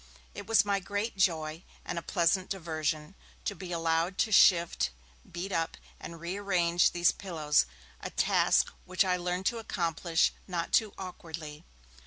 It 0.33 0.47
was 0.47 0.65
my 0.65 0.79
great 0.79 1.15
joy, 1.15 1.63
and 1.85 1.99
a 1.99 2.01
pleasant 2.01 2.49
diversion, 2.49 3.13
to 3.45 3.53
be 3.53 3.71
allowed 3.71 4.17
to 4.25 4.31
shift, 4.31 4.89
beat 5.31 5.51
up, 5.51 5.77
and 5.99 6.19
rearrange 6.19 6.89
these 6.89 7.11
pillows, 7.11 7.67
a 8.01 8.09
task 8.09 8.73
which 8.85 9.05
I 9.05 9.15
learned 9.15 9.45
to 9.45 9.59
accomplish 9.59 10.33
not 10.47 10.73
too 10.73 10.91
awkwardly. 10.97 11.65